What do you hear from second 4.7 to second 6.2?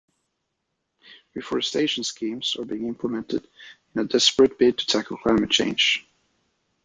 to tackle climate change.